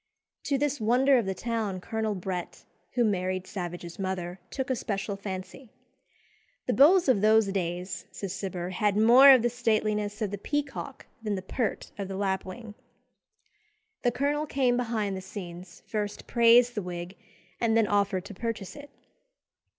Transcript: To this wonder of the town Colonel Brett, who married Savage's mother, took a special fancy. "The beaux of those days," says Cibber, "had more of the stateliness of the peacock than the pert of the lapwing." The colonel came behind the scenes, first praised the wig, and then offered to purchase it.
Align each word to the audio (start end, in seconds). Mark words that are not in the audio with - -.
To 0.45 0.57
this 0.57 0.81
wonder 0.81 1.19
of 1.19 1.27
the 1.27 1.35
town 1.35 1.79
Colonel 1.79 2.15
Brett, 2.15 2.65
who 2.93 3.03
married 3.05 3.45
Savage's 3.45 3.99
mother, 3.99 4.39
took 4.49 4.71
a 4.71 4.75
special 4.75 5.15
fancy. 5.15 5.69
"The 6.65 6.73
beaux 6.73 7.01
of 7.07 7.21
those 7.21 7.45
days," 7.51 8.05
says 8.11 8.33
Cibber, 8.33 8.71
"had 8.71 8.97
more 8.97 9.29
of 9.31 9.43
the 9.43 9.49
stateliness 9.51 10.19
of 10.19 10.31
the 10.31 10.39
peacock 10.39 11.05
than 11.21 11.35
the 11.35 11.43
pert 11.43 11.91
of 11.99 12.07
the 12.07 12.17
lapwing." 12.17 12.73
The 14.01 14.09
colonel 14.11 14.47
came 14.47 14.75
behind 14.75 15.15
the 15.15 15.21
scenes, 15.21 15.83
first 15.85 16.25
praised 16.25 16.73
the 16.73 16.81
wig, 16.81 17.15
and 17.59 17.77
then 17.77 17.85
offered 17.85 18.25
to 18.25 18.33
purchase 18.33 18.75
it. 18.75 18.89